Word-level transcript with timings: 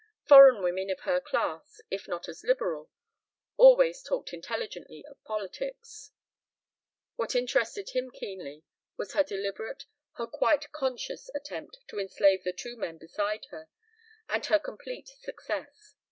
Foreign 0.27 0.63
women 0.63 0.89
of 0.89 1.01
her 1.01 1.19
class, 1.21 1.79
if 1.91 2.07
not 2.07 2.27
as 2.27 2.43
liberal, 2.43 2.89
always 3.55 4.01
talked 4.01 4.33
intelligently 4.33 5.05
of 5.05 5.23
politics. 5.25 6.09
What 7.17 7.35
interested 7.35 7.91
him 7.91 8.09
keenly 8.09 8.63
was 8.97 9.13
her 9.13 9.23
deliberate, 9.23 9.85
her 10.13 10.25
quite 10.25 10.71
conscious 10.71 11.29
attempt 11.35 11.77
to 11.89 11.99
enslave 11.99 12.43
the 12.43 12.51
two 12.51 12.75
men 12.77 12.97
beside 12.97 13.45
her, 13.51 13.69
and 14.27 14.43
her 14.47 14.57
complete 14.57 15.07
success. 15.19 15.93